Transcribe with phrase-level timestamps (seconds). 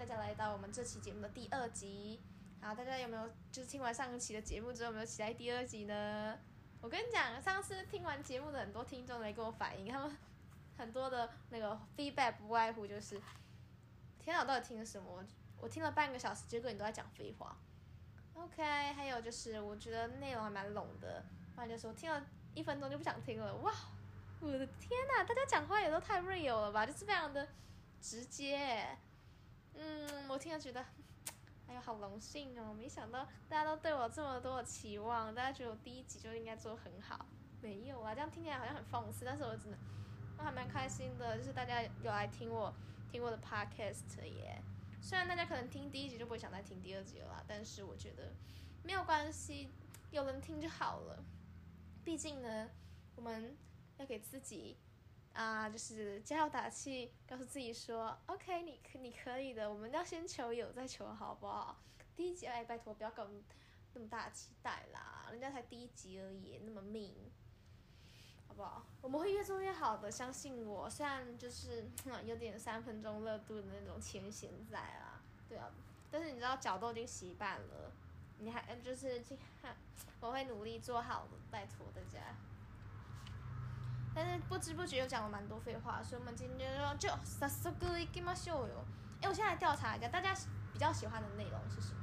[0.00, 2.18] 大家来到我们这期节目的第二集。
[2.62, 6.38] 好，大家有没有就是听完上一期的节目之后，有没有期待第二集呢？
[6.80, 10.16] 我跟你讲，上次听完节目的很多听众来跟我反映，他们
[10.78, 13.20] 很多的那个 feedback 不外乎就是，
[14.18, 15.06] 天啊，我到底听了什么？
[15.12, 15.22] 我
[15.60, 17.54] 我听了半个小时，结果你都在讲废话。
[18.32, 18.62] OK，
[18.94, 21.22] 还有就是我觉得内容还蛮冷的，
[21.54, 22.24] 不然就是我听了
[22.54, 23.54] 一分钟就不想听了。
[23.56, 23.70] 哇，
[24.40, 27.46] 我的天呐，大家讲话也都太 real 了吧，就是非常的
[28.00, 28.96] 直接。
[29.74, 30.84] 嗯，我听了觉得，
[31.68, 32.74] 哎呀，好荣幸哦！
[32.74, 37.26] 没想到大家都对我这么多的期望，大家觉得我第一集就应该做很好。
[37.62, 39.78] 没有啊，这样听起来好像很讽刺，但是我真的
[40.38, 42.72] 我还蛮开心的，就是大家有来听我
[43.10, 44.62] 听我的 podcast 耶。
[45.02, 48.32] 虽然大家可能听第一集就不会想再听第二集了啦，但是我觉得
[48.82, 49.70] 没有关系，
[50.10, 51.22] 有人听就好了。
[52.04, 52.68] 毕竟呢，
[53.16, 53.56] 我们
[53.98, 54.76] 要给自己
[55.32, 59.70] 啊、就是加油打气，告诉自己说，OK，你可你可以的。
[59.70, 61.76] 我们要先求有，再求好，不好？
[62.16, 63.26] 第一集，哎，拜托不要搞
[63.94, 67.14] 那么大的期待啦，人家才第一集而已，那么命。
[68.48, 68.84] 好不好？
[69.00, 70.90] 我们会越做越好的，相信我。
[70.90, 71.88] 虽然就是
[72.24, 75.70] 有点三分钟热度的那种前嫌在啦，对啊，
[76.10, 77.92] 但是你知道脚都已经洗板了，
[78.38, 79.22] 你还就是
[80.20, 82.34] 我会努力做好的，拜托大家。
[84.19, 88.85] 但是不知不觉又讲了蛮多废话，所以我们今天就就早速行きましょうよ。
[89.21, 90.33] 哎，我现在来调查一下，大家
[90.71, 92.01] 比较喜欢的内容是什么？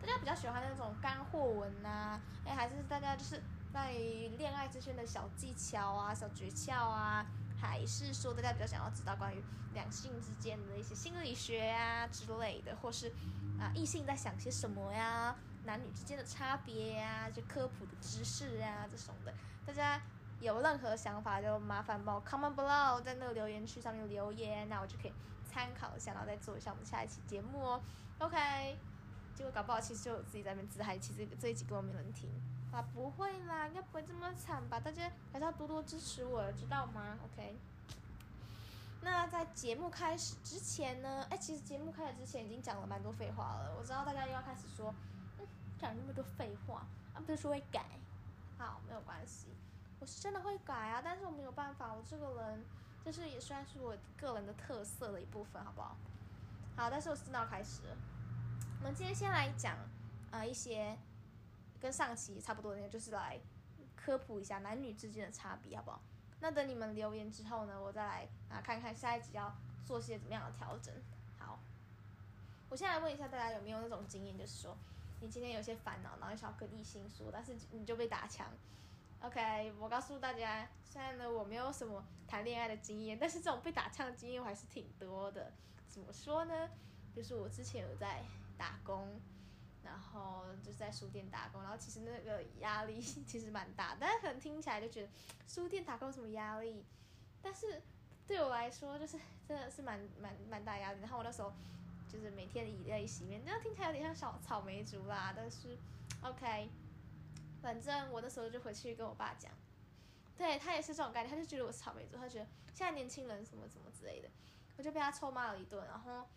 [0.00, 7.26] 大家比较喜欢那种干货文呐、哎，还是大家就是关于恋爱之间的小技巧啊、小诀窍啊，
[7.60, 9.42] 还是说大家比较想要知道关于
[9.74, 13.12] 两性之间的一些心理学呀、之类的，或是
[13.58, 15.34] 啊异性在想些什么呀、
[15.64, 19.34] 男女之间的差别呀、就科普的知识啊这种的，
[19.66, 20.00] 大家。
[20.43, 25.13] 有任何想法就麻烦帮我 comment below 在那个留言区上面留言，那我就可以
[25.49, 27.81] 参考一下，然后再做一下我们下一期节目哦。
[28.19, 28.77] OK，
[29.33, 32.29] 结果搞不好其实就自己在那边自嗨，其实这一集根本没人听
[32.73, 34.81] 啊，不会啦，应该不会这么惨吧？
[34.81, 37.55] 大家还是要多多支持我，知道吗？OK。
[39.01, 44.93] 那在节目开始之前呢，哎，其实节目开始之前已经讲了蛮多废话了，我知道大家又要开始说，
[45.39, 45.47] 嗯，
[45.79, 47.85] 讲那么多废话啊，不是说会改，
[48.57, 49.47] 好，没有关系。
[50.03, 52.65] 我是真的会改啊，但是我没有办法，我这个人
[53.05, 55.95] 就是也算是我个人的特色的一部分，好不好？
[56.75, 57.83] 好，但是我真的要开始。
[58.79, 59.77] 我们今天先来讲
[60.31, 60.97] 呃一些
[61.79, 63.39] 跟上期差不多的，就是来
[63.95, 66.01] 科普一下男女之间的差别，好不好？
[66.41, 70.93] 那等你们留言之后呢，我再来啊看看下一集要做些怎么样的调整。
[71.39, 71.57] 好，
[72.67, 74.77] 我现在来问一下大家有没有那种经验，就是说
[75.21, 78.45] 你今天有些烦恼，然后想要跟异性说，但是你就被打枪。
[79.23, 85.49] OK，我告诉大家，虽然呢我没有什么谈恋爱的经验，但是这种被打枪的经验我还是挺多的。
[85.87, 86.69] 怎么说呢？
[87.15, 88.21] 就是我之前有在
[88.57, 89.07] 打工，
[89.81, 95.09] 然后就是在书店打工，然后其实那个压力 其实蛮大，大家可能听起来就觉得
[95.47, 96.83] 书店打工有什么压力，
[97.41, 97.81] 但是
[98.27, 99.17] 对我来说就是
[99.47, 100.99] 真的是蛮蛮蛮大压力。
[100.99, 101.53] 然后我那时候
[102.09, 105.77] 就是每天以泪洗面，这样听起来有点像小草莓族啦，但是
[106.21, 106.67] OK。
[107.63, 109.49] 反正我那时候就回去跟我爸讲，
[110.37, 114.29] 对他也是这种概念，他就觉得我是草莓族，他觉得现在年轻人什么什么之类的，
[114.77, 116.27] 我就被他臭骂了一顿，然后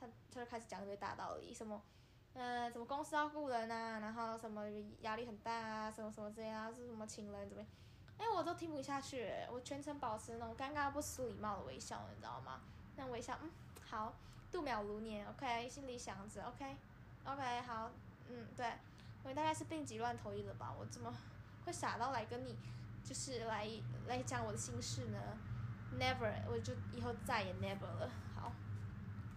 [0.00, 1.80] 他他就开始讲一堆大道理，什么，
[2.34, 4.68] 呃，怎么公司要雇人啊，然后什么
[5.02, 7.70] 压力很大啊，什么什么之类啊，是什么请人怎么样，
[8.18, 12.60] 哎，我都听不下去，我全程保持那种尴尬不失礼貌的微笑，你知道吗？
[12.96, 13.50] 那微笑，嗯，
[13.88, 14.12] 好，
[14.50, 17.90] 度秒如年，OK，心里想着，OK，OK，好，
[18.28, 18.66] 嗯，对。
[19.23, 20.73] 我大概是病急乱投医了吧？
[20.79, 21.13] 我怎么
[21.65, 22.55] 会傻到来跟你，
[23.03, 23.67] 就是来
[24.07, 25.19] 来讲我的心事呢？
[25.99, 28.09] Never，我就以后再也 never 了。
[28.35, 28.53] 好，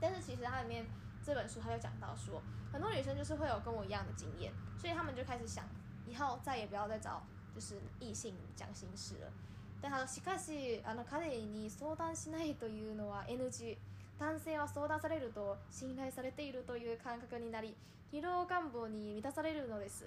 [0.00, 0.86] 但是其实它里面
[1.24, 2.42] 这本书它就讲到说，
[2.72, 5.64] 很多女生就是会有跟我一样的经验，所以他们就开始想，
[6.06, 7.22] 以后再也不要再找
[7.54, 9.32] 就是异性讲心事了。
[9.80, 13.78] 但他说，しかしあの彼に相談しないというのは NG。
[14.22, 17.76] 男性は相談されると信頼されているという感覚になり
[18.12, 20.06] 疲労感冒に満たされるのです。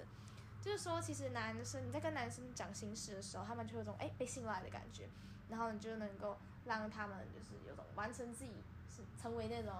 [0.60, 5.08] 就是说，其实男生你在跟男生讲心事的时候，他们就有种哎被信赖的感觉，
[5.48, 8.50] 然后你就能够让他们就是有种完成自己
[8.88, 9.72] 是成为那种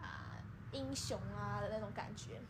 [0.00, 0.36] 啊
[0.72, 2.40] 英雄啊的那种感觉。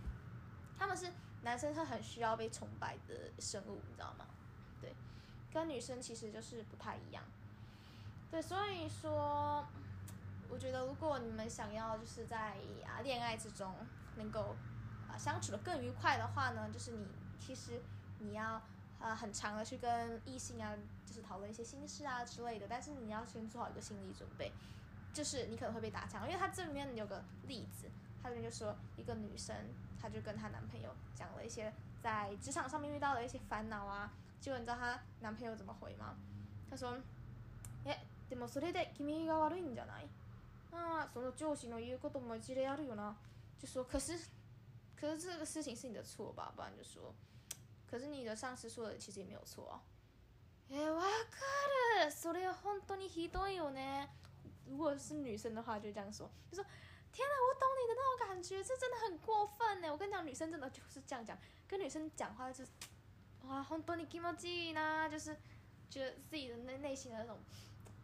[0.79, 1.07] 他们是
[1.43, 4.27] 男生是很需要被崇拜的生物，你知道吗？
[4.81, 4.95] 对，
[5.53, 7.23] 跟女生其实就是不太一样。
[8.31, 9.67] 对，所以说。
[10.51, 13.75] 我觉得，如果你们想要就是在啊恋爱之中
[14.17, 14.57] 能够
[15.09, 17.07] 啊相处的更愉快的话呢，就是你
[17.39, 17.83] 其实
[18.21, 18.63] 你要
[19.01, 20.75] 呃很长的去跟异性啊，
[21.05, 22.67] 就是讨论一些心事啊之类的。
[22.69, 24.53] 但是你要先做好一个心理准备，
[25.13, 27.91] 就是你可能会被打枪，因为他这里面有个例子，
[28.23, 29.55] 他这边就说一个女生，
[30.01, 36.17] 她就跟她男朋友讲了一些在职场上面遇到的一些烦恼啊，结果你知道她男朋友怎么回吗？
[36.71, 36.99] 他说，
[37.85, 37.97] え、
[38.29, 40.09] でもそれで君が悪いんじゃない？
[40.73, 43.15] 啊，その上司の言うことも一理あるよな。
[43.59, 44.19] 就说，可是，
[44.95, 46.53] 可是这个事情是你的错吧？
[46.55, 47.15] 不然就说，
[47.87, 49.83] 可是你的上司说的其实也没有错啊。
[50.69, 51.07] え、わか
[52.05, 52.11] る。
[52.11, 54.09] それ本当にひどいよね。
[54.69, 56.65] 如果是女生的话，就这样说，就说，
[57.13, 59.91] 天哪，我懂你的那种感觉，这真的很过分呢。
[59.91, 62.71] 我跟你讲，女生真的就是这样讲，跟女生讲话就是，
[63.45, 65.37] 哇，本当に気持ちいいな，就是
[65.89, 67.39] 觉得自己的内内心的那种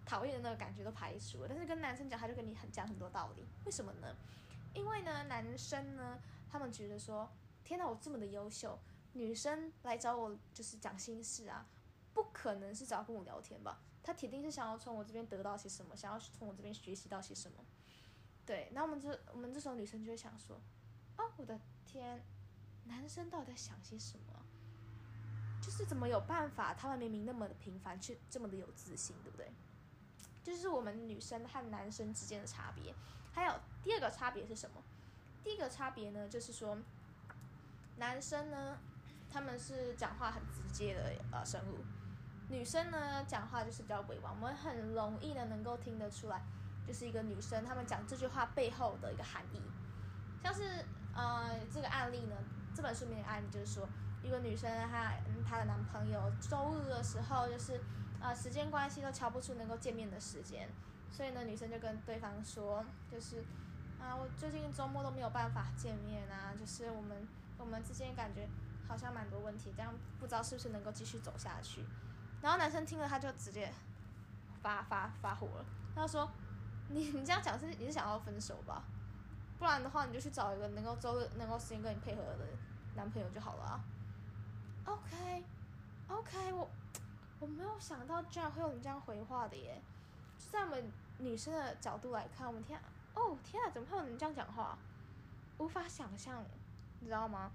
[0.08, 1.48] 讨厌的那个感觉都排除了。
[1.50, 4.16] 但是跟男生讲，他就跟你很讲很多道理，为什么呢？
[4.74, 6.18] 因为呢，男生呢，
[6.50, 7.30] 他们觉得说，
[7.64, 8.80] 天哪，我这么的优秀，
[9.14, 11.68] 女生来找我就是讲心事啊，
[12.14, 13.82] 不可能是找跟我聊天吧？
[14.02, 17.58] 他铁定是想要从我这边得到些什么，想要从我这边学习到些什么。
[18.46, 20.56] 对，那我们这我们这时候女生就会想说，
[21.18, 22.24] 哦，我的天，
[22.86, 24.46] 男生到底在想些什么？
[25.62, 26.74] 就是怎么有办法？
[26.74, 29.52] 他们明明那么的平凡，却这么的有自信，对不对？
[30.48, 32.96] 就是我们女生和男生之间的差别。
[33.34, 33.54] 还有
[33.84, 34.82] 第二个差别是什么？
[35.44, 36.78] 第一个差别呢，就是说，
[37.98, 38.78] 男生呢，
[39.30, 41.84] 他们是讲话很直接的呃生物，
[42.48, 46.42] 女生呢讲话就是比较委婉，我们很容易的能够听得出来，
[46.88, 49.62] 就是一个女生她们讲这句话背后的一个含义。
[50.42, 50.64] 像是
[51.14, 52.36] 呃这个案例呢，
[52.74, 53.86] 这本书里面的案例就是说，
[54.24, 55.12] 一个女生她
[55.46, 57.82] 她的男朋友周日的时候就是
[58.28, 60.68] 呃时间关系都瞧不出能够见面的时间。
[61.10, 63.42] 所以呢，女生就跟对方说，就是
[64.00, 67.26] 啊，我最近周末都没有办法见面啊，就是我们
[67.58, 68.48] 我们之间感觉
[68.86, 71.86] 好像蛮多问题，这样不知道是不是能够继续走下去。
[72.42, 73.72] 然后男生听了，他就直接
[74.62, 75.66] 发发发火了，
[75.96, 76.30] 他说
[76.90, 78.84] ：“你你这样讲是你是想要分手吧？
[79.58, 82.46] 不然的话你就去找一个能够周能够时间跟你配合的
[82.96, 83.84] 男朋友就好了啊。
[84.86, 85.44] ”OK
[86.10, 86.70] OK，我
[87.40, 89.82] 我没有想到居然会有你这样回话的耶。
[90.52, 92.80] 在我们女生的角度来看，我们天
[93.14, 94.78] 哦天啊，怎么会有人这样讲话？
[95.58, 96.44] 无法想象，
[97.00, 97.52] 你知道吗？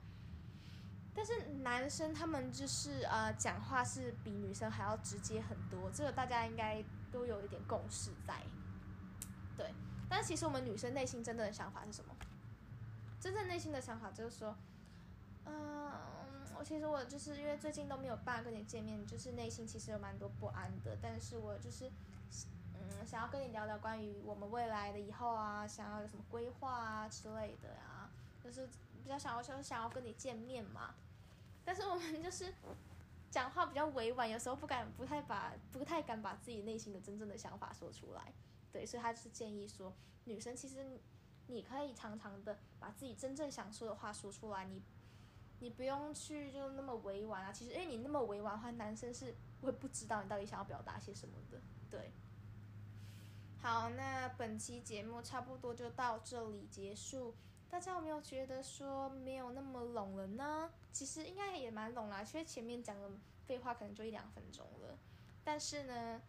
[1.15, 1.33] 但是
[1.63, 8.43] 男生他们就是呃讲话是比女生还要直接很多，这个大家应该都有一点共识在。
[9.57, 9.75] 对，
[10.09, 12.15] 但其实我们女生内心真正的想法是什么？
[13.21, 14.57] 真正内心的想法就是说，
[15.45, 15.82] 嗯，
[16.63, 21.91] 其实我就是因为最近都没有办法跟你见面，就是内心其实有蛮多不安的，但是我就是。
[22.85, 28.11] 嗯，想要跟你聊聊关于我们未来的以后啊，想要有什么规划啊之类的呀，
[28.43, 28.67] 就是
[29.05, 30.93] 比较想要说想要跟你见面嘛。
[31.65, 32.53] 但是我们就是
[33.31, 38.33] 讲话比较委婉，有时候不敢不太把不太敢把自己内心的真正的想法说出来。
[38.73, 39.93] 对，所以他是建议说，
[40.25, 40.85] 女生其实
[41.47, 44.83] 你可以常常的把自己真正想说的话说出来，你
[45.63, 47.53] 你不用去就那么委婉啊。
[47.53, 51.61] 其实因为你那么委婉的话，男生是会不知道你到底想要表达些什么的。
[51.89, 52.11] 对。
[53.61, 57.37] 好，那本期节目差不多就到这里结束。
[57.71, 60.71] 大家有没有觉得说没有那么冷了呢？
[60.93, 63.09] 其实应该也蛮冷啦，其实前面讲的
[63.47, 64.99] 废话可能就一两分钟了。
[65.45, 66.21] 但是呢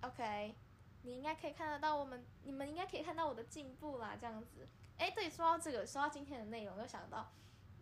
[0.00, 0.54] ，OK，
[1.02, 4.16] 你应该可以看得到我们，你们应该可以看到我的进步啦。
[4.18, 4.66] 这样子，
[4.96, 7.30] 哎，对，说到这个，说到今天的内容，又想到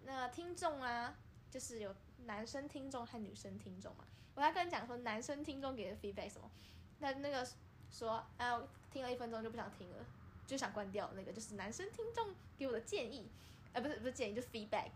[0.05, 1.14] 那听众啊，
[1.50, 1.95] 就是有
[2.26, 4.05] 男生听众和女生听众嘛。
[4.35, 6.50] 我要跟你讲说，男生听众给的 feedback 什么？
[6.99, 7.47] 那那个。
[7.90, 8.62] 说啊，
[8.93, 10.05] 听了一分钟就不想听了，
[10.47, 11.11] 就想关掉。
[11.17, 13.26] 那个就是男生听众给我的建议，
[13.73, 14.90] 呃，不是不是建议，就 feedback。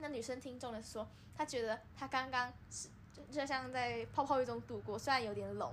[0.00, 2.90] 那女生听众呢说，她觉得她刚刚是
[3.30, 5.72] 就像在泡泡浴中度过，虽然有点冷，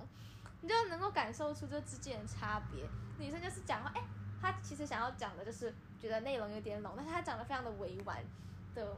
[0.62, 2.88] 你就能够感受出这之间的差别。
[3.18, 4.02] 女生就是讲话，哎，
[4.42, 8.22] 他其实想要讲的就是觉得内容有点冷，但是他讲的非常的委婉
[8.74, 8.96] 的，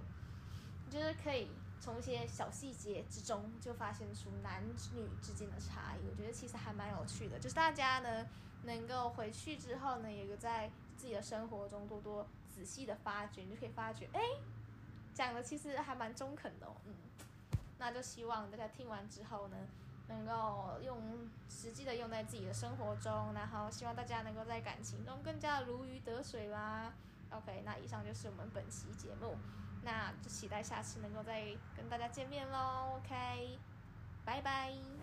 [0.90, 1.48] 就是可以。
[1.80, 6.08] 从一些小细节之中，就发现出男女之间的差异。
[6.08, 8.26] 我觉得其实还蛮有趣的，就是大家呢
[8.62, 14.20] 能够回去之后呢，也有在自己的生活中多多仔细的发掘，你就可以发觉，哎，
[15.12, 16.66] 讲的其实还蛮中肯的。
[16.86, 16.94] 嗯，
[17.76, 19.56] 那就希望大家听完之后呢，
[20.08, 26.92] 能够用实际的用在自己的生活中，然后希望大家能够在感情中更加如鱼得水啦。
[27.30, 29.36] OK，那以上就是我们本期节目。
[29.82, 31.44] 那就期待下次能够再
[31.76, 33.58] 跟大家见面喽，OK，
[34.24, 34.93] 拜拜。